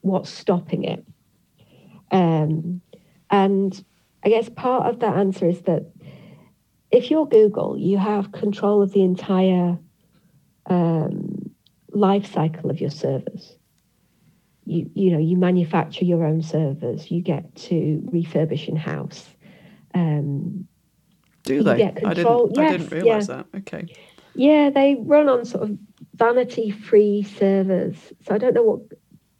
[0.00, 1.04] what's stopping it.
[2.10, 2.80] Um,
[3.30, 3.84] and
[4.24, 5.90] I guess part of that answer is that
[6.90, 9.78] if you're Google, you have control of the entire
[10.68, 11.50] um,
[11.92, 13.56] life cycle of your servers.
[14.64, 17.10] You, you know, you manufacture your own servers.
[17.10, 19.26] You get to refurbish in house.
[19.94, 20.68] Um,
[21.44, 21.82] Do they?
[21.84, 22.54] I didn't.
[22.54, 23.36] Yes, I didn't realize yeah.
[23.36, 23.46] that.
[23.58, 23.94] Okay.
[24.34, 25.78] Yeah, they run on sort of
[26.14, 27.96] vanity-free servers.
[28.26, 28.80] So I don't know what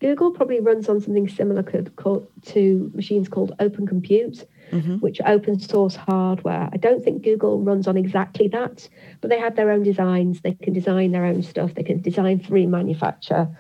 [0.01, 4.97] Google probably runs on something similar to machines called Open Compute, mm-hmm.
[4.97, 6.69] which open source hardware.
[6.73, 8.89] I don't think Google runs on exactly that,
[9.21, 10.41] but they have their own designs.
[10.41, 11.75] They can design their own stuff.
[11.75, 13.55] They can design for remanufacture.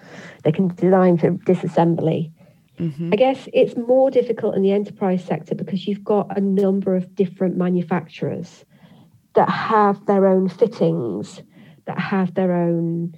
[0.44, 2.32] They can design for disassembly.
[2.78, 3.10] Mm-hmm.
[3.12, 7.14] I guess it's more difficult in the enterprise sector because you've got a number of
[7.14, 8.64] different manufacturers
[9.34, 11.42] that have their own fittings,
[11.86, 13.14] that have their own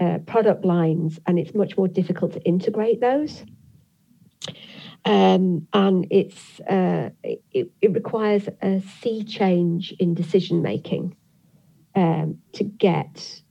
[0.00, 3.44] uh, product lines, and it's much more difficult to integrate those.
[5.06, 11.14] Um, and it's uh, it, it, requires a sea change in decision making
[11.94, 13.42] um, to get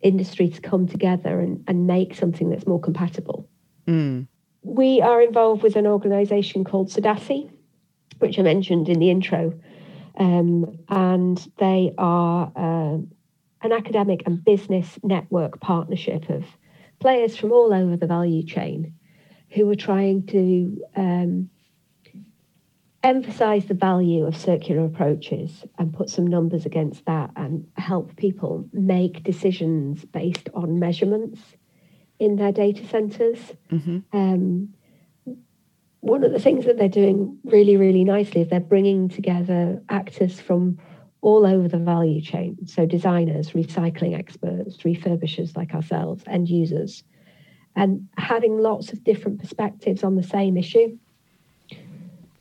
[0.00, 3.46] industry to come together and, and make something that's more compatible.
[3.86, 4.26] Mm.
[4.62, 7.50] We are involved with an organisation called CEDaCI,
[8.18, 9.52] which I mentioned in the intro,
[10.16, 12.98] um, and they are uh,
[13.62, 16.44] an academic and business network partnership of
[17.00, 18.94] players from all over the value chain
[19.54, 21.50] who are trying to um,
[23.02, 28.68] emphasize the value of circular approaches and put some numbers against that and help people
[28.72, 31.40] make decisions based on measurements
[32.18, 33.38] in their data centers.
[33.70, 33.98] Mm-hmm.
[34.12, 34.74] Um,
[36.00, 40.40] one of the things that they're doing really, really nicely is they're bringing together actors
[40.40, 40.78] from
[41.20, 42.66] all over the value chain.
[42.66, 47.04] So, designers, recycling experts, refurbishers like ourselves, end users,
[47.74, 50.98] and having lots of different perspectives on the same issue,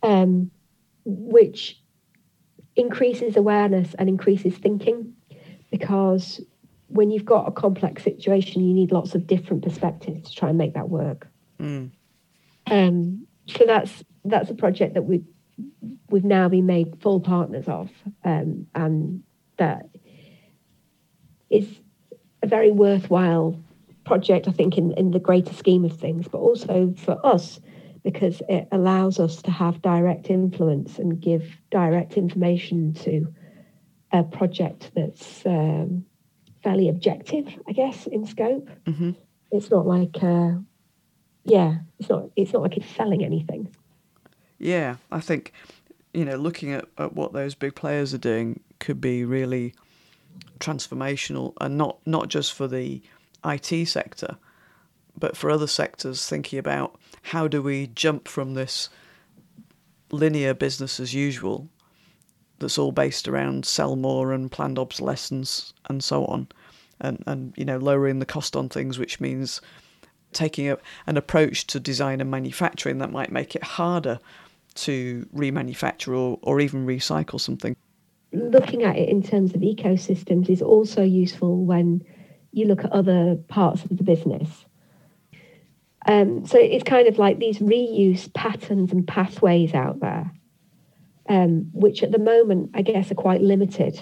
[0.03, 0.51] um,
[1.05, 1.79] which
[2.75, 5.13] increases awareness and increases thinking
[5.69, 6.41] because
[6.87, 10.57] when you've got a complex situation, you need lots of different perspectives to try and
[10.57, 11.27] make that work.
[11.59, 11.91] Mm.
[12.69, 15.25] Um, so that's that's a project that we've
[16.09, 17.89] we've now been made full partners of,
[18.23, 19.23] um, and
[19.57, 19.87] that
[21.49, 21.67] is
[22.43, 23.57] a very worthwhile
[24.11, 27.61] project, I think, in, in the greater scheme of things, but also for us
[28.03, 33.33] because it allows us to have direct influence and give direct information to
[34.11, 36.03] a project that's um,
[36.61, 38.69] fairly objective, I guess, in scope.
[38.85, 39.11] Mm-hmm.
[39.53, 40.55] It's not like, uh,
[41.45, 42.31] yeah, it's not.
[42.35, 43.73] It's not like it's selling anything.
[44.57, 45.53] Yeah, I think
[46.13, 49.73] you know, looking at, at what those big players are doing could be really
[50.59, 53.01] transformational, and not not just for the
[53.45, 54.37] IT sector,
[55.17, 56.27] but for other sectors.
[56.27, 58.89] Thinking about how do we jump from this
[60.11, 61.69] linear business as usual
[62.59, 66.47] that's all based around sell more and planned obsolescence and so on,
[66.99, 69.61] and and you know lowering the cost on things, which means
[70.33, 70.77] taking a,
[71.07, 74.19] an approach to design and manufacturing that might make it harder
[74.73, 77.75] to remanufacture or, or even recycle something.
[78.31, 82.05] Looking at it in terms of ecosystems is also useful when
[82.51, 84.65] you look at other parts of the business.
[86.07, 90.31] Um, so it's kind of like these reuse patterns and pathways out there
[91.31, 93.99] um, which at the moment, I guess, are quite limited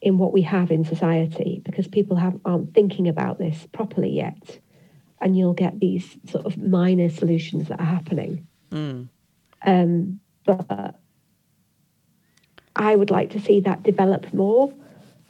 [0.00, 4.58] in what we have in society because people have, aren't thinking about this properly yet.
[5.20, 8.46] And you'll get these sort of minor solutions that are happening.
[8.70, 9.08] Mm.
[9.64, 10.98] Um, but
[12.76, 14.74] I would like to see that develop more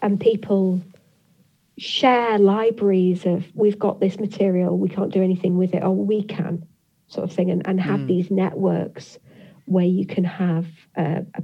[0.00, 0.80] and people
[1.78, 6.22] share libraries of we've got this material, we can't do anything with it, or we
[6.22, 6.66] can,
[7.08, 8.06] sort of thing, and, and have mm.
[8.06, 9.18] these networks
[9.66, 11.42] where you can have a, a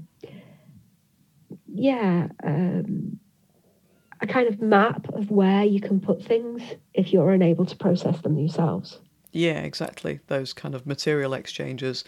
[1.73, 3.19] yeah um,
[4.21, 6.63] a kind of map of where you can put things
[6.95, 9.01] if you're unable to process them yourselves.
[9.33, 10.21] Yeah, exactly.
[10.27, 12.05] Those kind of material exchanges,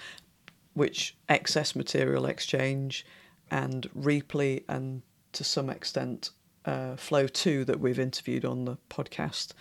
[0.74, 3.06] which excess material exchange
[3.50, 6.30] and Reaply and to some extent
[6.64, 9.53] uh, Floow2 that we've interviewed on the podcast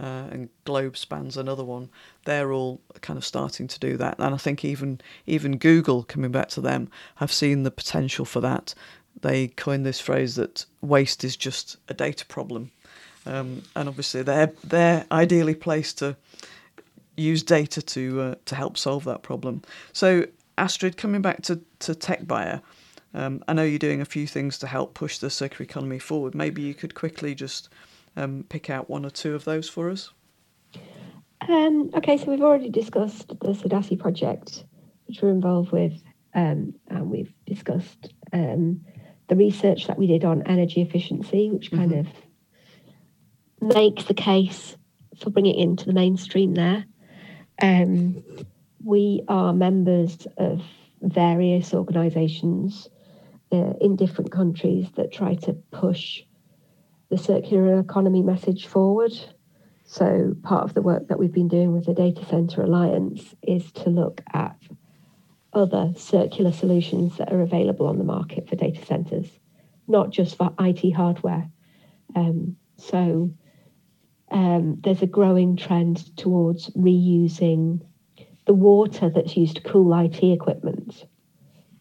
[0.00, 1.90] uh, and Globespan's another one.
[2.24, 6.32] They're all kind of starting to do that, and I think even even Google, coming
[6.32, 8.74] back to them, have seen the potential for that.
[9.20, 12.70] They coined this phrase that waste is just a data problem,
[13.26, 16.16] um, and obviously they're they're ideally placed to
[17.16, 19.62] use data to uh, to help solve that problem.
[19.92, 20.26] So
[20.56, 22.62] Astrid, coming back to to TechBuyer.
[23.12, 26.34] Um, I know you're doing a few things to help push the circular economy forward.
[26.34, 27.68] Maybe you could quickly just
[28.16, 30.12] um, pick out one or two of those for us?
[31.48, 34.64] Um, okay, so we've already discussed the CEDaCI project,
[35.06, 35.94] which we're involved with,
[36.34, 38.82] um, and we've discussed um,
[39.28, 42.08] the research that we did on energy efficiency, which kind mm-hmm.
[43.68, 44.76] of makes the case
[45.18, 46.84] for bringing it into the mainstream there.
[47.60, 48.22] Um,
[48.84, 50.62] we are members of
[51.02, 52.88] various organisations
[53.52, 56.22] uh, in different countries that try to push
[57.10, 59.12] the circular economy message forward.
[59.84, 63.72] So, part of the work that we've been doing with the Data Center Alliance is
[63.72, 64.56] to look at
[65.52, 69.28] other circular solutions that are available on the market for data centers,
[69.88, 71.50] not just for IT hardware.
[72.14, 73.32] Um, so,
[74.30, 77.80] um, there's a growing trend towards reusing
[78.46, 81.04] the water that's used to cool IT equipment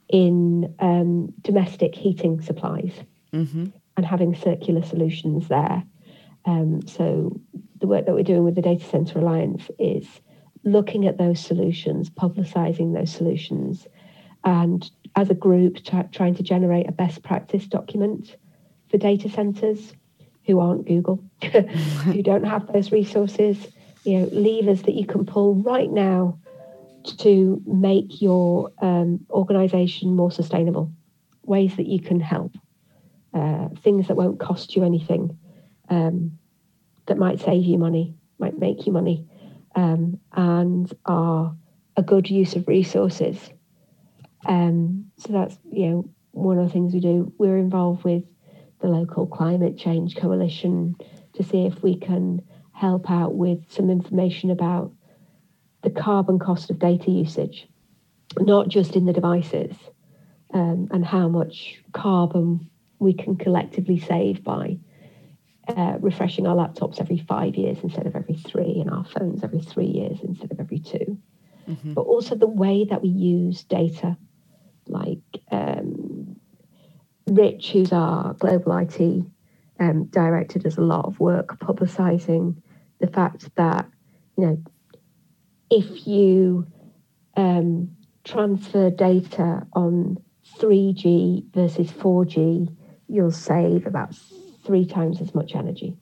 [0.09, 2.93] in um, domestic heating supplies.
[3.33, 3.67] Mm-hmm
[3.99, 5.83] and having circular solutions there.
[6.45, 7.37] Um, so
[7.81, 10.07] the work that we're doing with the Data Center Alliance is
[10.63, 13.87] looking at those solutions, publicising those solutions,
[14.45, 15.79] and as a group
[16.13, 18.37] trying to generate a best practice document
[18.89, 19.91] for data centres
[20.45, 23.67] who aren't Google, who don't have those resources,
[24.05, 26.39] you know, levers that you can pull right now
[27.17, 30.91] to make your um, organisation more sustainable,
[31.43, 32.55] ways that you can help
[33.33, 35.37] uh, things that won't cost you anything,
[35.89, 36.37] um,
[37.05, 39.25] that might save you money, might make you money,
[39.75, 41.55] um, and are
[41.95, 43.49] a good use of resources.
[44.45, 47.33] Um, so that's you know one of the things we do.
[47.37, 48.23] We're involved with
[48.81, 50.95] the local climate change coalition
[51.33, 52.41] to see if we can
[52.71, 54.91] help out with some information about
[55.81, 57.67] the carbon cost of data usage.
[58.39, 59.75] not just in the devices
[60.53, 62.69] um, and how much carbon
[62.99, 64.77] we can collectively save by
[65.67, 69.61] uh, refreshing our laptops every five years instead of every three, and our phones every
[69.61, 71.17] three years instead of every 2
[71.69, 71.93] Mm-hmm.
[71.93, 74.17] But also the way that we use data,
[74.87, 75.19] like
[75.51, 76.35] um,
[77.27, 78.99] Rich, who's our global IT
[79.79, 82.55] um, director, does a lot of work publicising
[82.99, 83.87] the fact that
[84.35, 84.63] you know
[85.69, 86.67] if you
[87.35, 90.17] um, transfer data on
[90.57, 92.75] 3G versus 4G,
[93.07, 94.15] you'll save about
[94.65, 95.95] three times as much energy.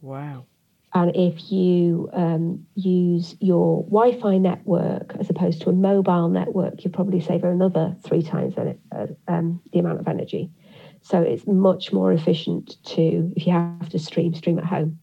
[0.00, 0.46] Wow.
[0.94, 6.84] And if you um, use your Wi Fi network as opposed to a mobile network,
[6.84, 10.50] you probably save another three times uh, um, the amount of energy.
[11.02, 15.00] So it's much more efficient to, if you have to stream, stream at home.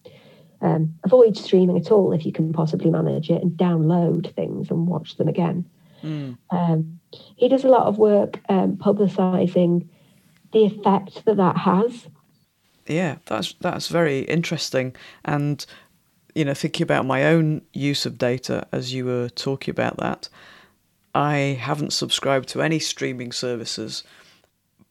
[0.61, 4.87] Um, avoid streaming at all if you can possibly manage it and download things and
[4.87, 5.67] watch them again.
[6.03, 6.37] Mm.
[6.51, 6.99] Um,
[7.35, 9.87] he does a lot of work um, publicising
[10.53, 12.07] the effect that that has
[12.87, 14.95] yeah, that's that's very interesting.
[15.23, 15.65] And
[16.35, 20.29] you know, thinking about my own use of data as you were talking about that,
[21.13, 24.03] I haven't subscribed to any streaming services.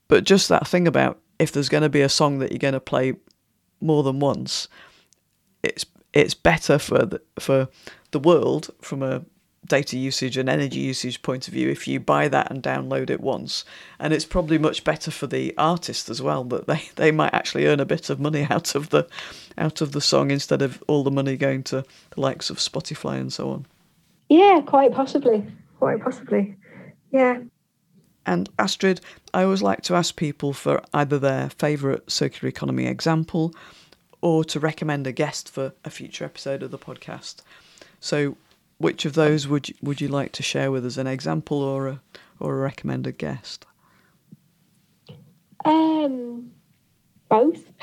[0.09, 2.75] But just that thing about if there's going to be a song that you're going
[2.75, 3.15] to play
[3.81, 4.69] more than once,
[5.63, 7.69] it's it's better for the, for
[8.11, 9.23] the world from a
[9.67, 13.21] data usage and energy usage point of view if you buy that and download it
[13.21, 13.65] once.
[13.99, 17.67] And it's probably much better for the artist as well that they, they might actually
[17.67, 19.07] earn a bit of money out of the
[19.57, 23.21] out of the song instead of all the money going to the likes of Spotify
[23.21, 23.67] and so on.
[24.29, 25.47] Yeah, quite possibly.
[25.79, 26.57] Quite possibly.
[27.13, 27.43] Yeah.
[28.27, 29.01] And Astrid,
[29.35, 33.55] I always like to ask people for either their favourite circular economy example
[34.23, 37.43] or to recommend a guest for a future episode of the podcast.
[38.01, 38.37] So
[38.79, 41.89] which of those would you, would you like to share with us, an example or
[41.89, 42.01] a
[42.39, 43.67] or a recommended guest?
[45.65, 46.51] Um,
[47.29, 47.63] both.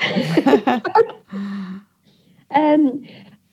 [2.50, 3.06] um,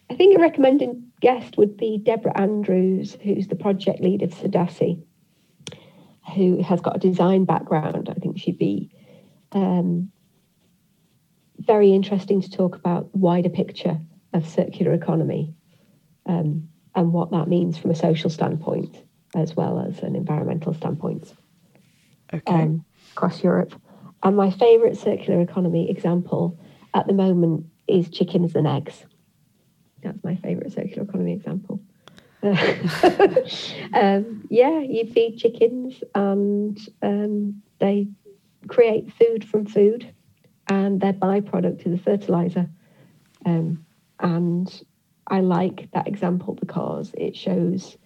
[0.09, 5.01] I think a recommended guest would be Deborah Andrews, who's the project lead of CEDaCI,
[6.35, 8.09] who has got a design background.
[8.09, 8.89] I think she'd be
[9.51, 10.11] um,
[11.65, 13.99] very interesting to talk about wider picture
[14.33, 15.53] of circular economy.
[16.25, 19.03] Um, and what that means from a social standpoint
[19.35, 21.33] as well as an environmental standpoint
[22.33, 22.53] okay.
[22.53, 23.73] um, across Europe.
[24.23, 26.57] And my favourite circular economy example
[26.93, 29.05] at the moment is chickens and eggs.
[30.01, 31.81] That's my favourite circular economy example.
[33.93, 38.07] um, yeah, you feed chickens and um, they
[38.67, 40.13] create food from food,
[40.67, 42.69] and their byproduct is a fertilizer.
[43.45, 43.85] Um,
[44.19, 44.83] and
[45.27, 47.97] I like that example because it shows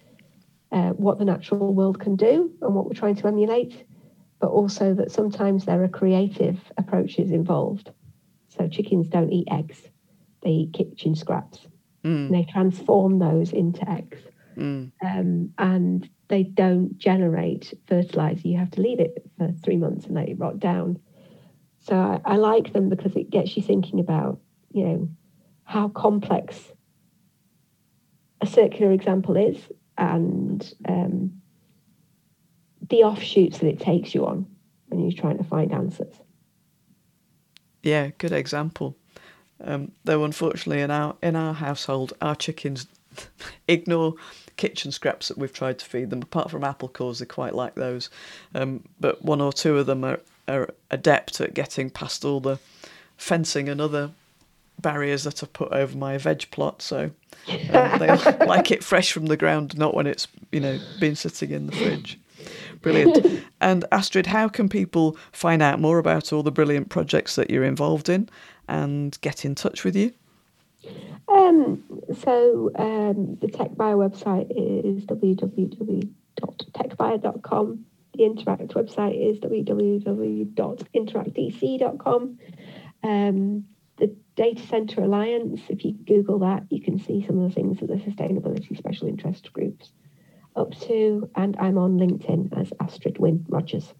[0.72, 3.84] uh, what the natural world can do and what we're trying to emulate,
[4.40, 7.90] but also that sometimes there are creative approaches involved.
[8.48, 9.80] So chickens don't eat eggs,
[10.42, 11.66] they eat kitchen scraps.
[12.04, 12.26] Mm.
[12.26, 14.18] And they transform those into eggs.
[14.56, 14.92] Mm.
[15.04, 18.48] Um, and they don't generate fertilizer.
[18.48, 20.98] You have to leave it for three months and let it rot down.
[21.80, 24.38] So I, I like them because it gets you thinking about,
[24.72, 25.08] you know,
[25.64, 26.72] how complex
[28.40, 29.56] a circular example is
[29.96, 31.40] and um,
[32.88, 34.46] the offshoots that it takes you on
[34.88, 36.14] when you're trying to find answers.
[37.82, 38.96] Yeah, good example.
[39.62, 42.86] Um, though unfortunately in our in our household, our chickens
[43.68, 44.14] ignore
[44.56, 46.22] kitchen scraps that we've tried to feed them.
[46.22, 48.10] Apart from apple cores, they quite like those.
[48.54, 50.20] Um, but one or two of them are,
[50.50, 52.58] are adept at getting past all the
[53.16, 54.10] fencing and other
[54.80, 56.82] barriers that I've put over my veg plot.
[56.82, 57.10] So
[57.48, 57.58] um,
[57.98, 58.08] they
[58.46, 61.72] like it fresh from the ground, not when it's you know been sitting in the
[61.72, 62.18] fridge.
[62.80, 63.44] Brilliant.
[63.62, 67.62] And Astrid, how can people find out more about all the brilliant projects that you're
[67.62, 68.26] involved in
[68.68, 70.14] and get in touch with you?
[71.28, 71.84] Um,
[72.22, 77.84] so um, the TechBuyer website is www.techbuyer.com.
[78.14, 82.38] The Interact website is www.interactdc.com.
[83.02, 83.64] Um,
[83.96, 87.80] the Data Center Alliance, if you Google that, you can see some of the things
[87.80, 89.92] that the sustainability special interest groups
[90.56, 91.30] up to.
[91.36, 93.92] And I'm on LinkedIn as Astrid Wynne Rogers.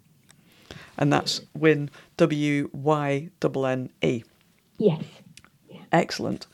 [0.98, 4.24] And that's Wynne, W Y N N E.
[4.78, 5.04] Yes.
[5.68, 5.82] Yeah.
[5.92, 6.46] Excellent.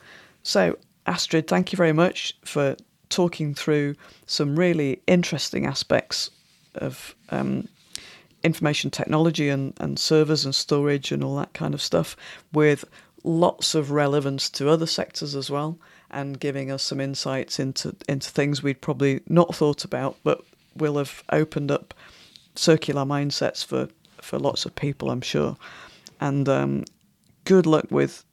[0.43, 2.75] So, Astrid, thank you very much for
[3.09, 3.95] talking through
[4.25, 6.29] some really interesting aspects
[6.79, 7.67] of um,
[8.43, 12.15] information technology and, and servers and storage and all that kind of stuff
[12.53, 12.85] with
[13.23, 15.77] lots of relevance to other sectors as well
[16.09, 20.41] and giving us some insights into into things we'd probably not thought about but
[20.75, 21.93] will have opened up
[22.55, 23.89] circular mindsets for
[24.21, 25.57] for lots of people, I'm sure.
[26.19, 26.85] And um,
[27.45, 28.23] good luck with.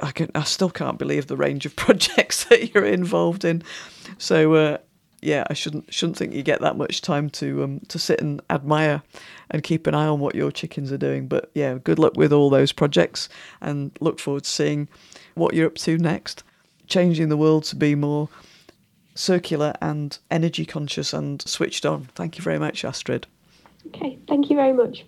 [0.00, 0.30] I can.
[0.34, 3.62] I still can't believe the range of projects that you're involved in.
[4.18, 4.78] So uh,
[5.22, 8.40] yeah, I shouldn't shouldn't think you get that much time to um, to sit and
[8.50, 9.02] admire
[9.50, 11.28] and keep an eye on what your chickens are doing.
[11.28, 13.28] But yeah, good luck with all those projects,
[13.60, 14.88] and look forward to seeing
[15.34, 16.42] what you're up to next.
[16.86, 18.28] Changing the world to be more
[19.14, 22.08] circular and energy conscious and switched on.
[22.14, 23.26] Thank you very much, Astrid.
[23.88, 25.04] Okay, thank you very much.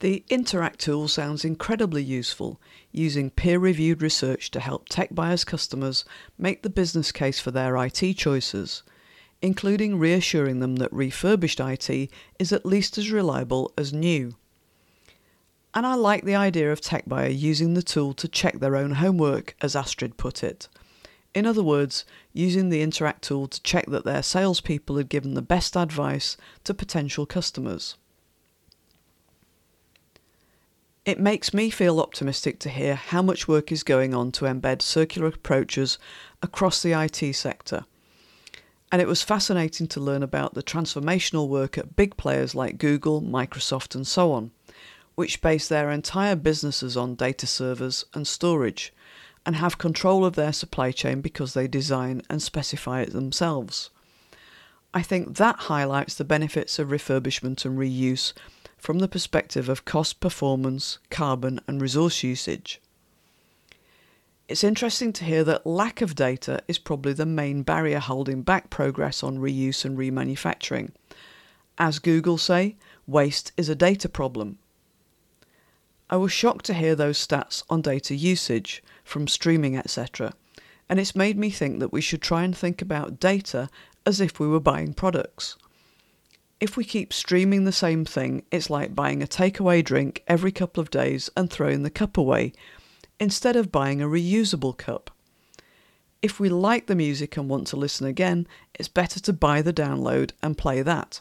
[0.00, 2.60] The Interact tool sounds incredibly useful,
[2.92, 6.04] using peer reviewed research to help TechBuyer's customers
[6.38, 8.84] make the business case for their IT choices,
[9.42, 14.36] including reassuring them that refurbished IT is at least as reliable as new.
[15.74, 19.56] And I like the idea of TechBuyer using the tool to check their own homework,
[19.60, 20.68] as Astrid put it.
[21.34, 25.42] In other words, using the Interact tool to check that their salespeople had given the
[25.42, 27.96] best advice to potential customers.
[31.08, 34.82] It makes me feel optimistic to hear how much work is going on to embed
[34.82, 35.96] circular approaches
[36.42, 37.86] across the IT sector.
[38.92, 43.22] And it was fascinating to learn about the transformational work at big players like Google,
[43.22, 44.50] Microsoft, and so on,
[45.14, 48.92] which base their entire businesses on data servers and storage
[49.46, 53.88] and have control of their supply chain because they design and specify it themselves.
[54.92, 58.34] I think that highlights the benefits of refurbishment and reuse
[58.78, 62.80] from the perspective of cost, performance, carbon, and resource usage.
[64.48, 68.70] It's interesting to hear that lack of data is probably the main barrier holding back
[68.70, 70.92] progress on reuse and remanufacturing.
[71.76, 72.76] As Google say,
[73.06, 74.58] waste is a data problem.
[76.08, 80.32] I was shocked to hear those stats on data usage from streaming, etc.,
[80.88, 83.68] and it's made me think that we should try and think about data
[84.06, 85.56] as if we were buying products
[86.60, 90.80] if we keep streaming the same thing, it's like buying a takeaway drink every couple
[90.80, 92.52] of days and throwing the cup away,
[93.20, 95.10] instead of buying a reusable cup.
[96.20, 99.72] If we like the music and want to listen again, it's better to buy the
[99.72, 101.20] download and play that.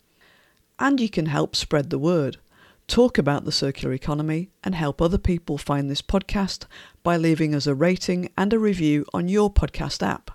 [0.79, 2.39] and you can help spread the word.
[2.87, 6.65] Talk about the circular economy and help other people find this podcast
[7.03, 10.31] by leaving us a rating and a review on your podcast app.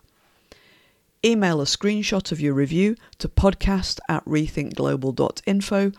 [1.25, 5.91] Email a screenshot of your review to podcast at rethinkglobal.info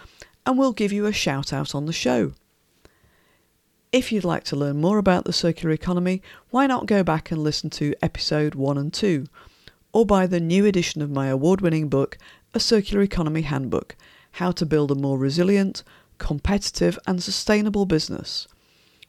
[0.46, 2.32] and we'll give you a shout out on the show.
[3.90, 6.20] If you'd like to learn more about the circular economy,
[6.50, 9.24] why not go back and listen to episode 1 and 2,
[9.94, 12.18] or buy the new edition of my award winning book,
[12.52, 13.96] A Circular Economy Handbook
[14.34, 15.84] how to build a more resilient,
[16.18, 18.48] competitive, and sustainable business,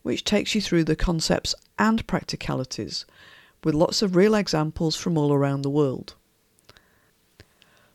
[0.03, 3.05] which takes you through the concepts and practicalities
[3.63, 6.13] with lots of real examples from all around the world.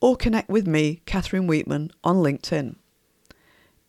[0.00, 2.76] or connect with me, Catherine Weetman, on LinkedIn.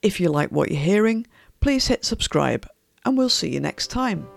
[0.02, 1.28] If you like what you're hearing,
[1.60, 2.68] please hit subscribe
[3.04, 4.28] and we'll see you next time.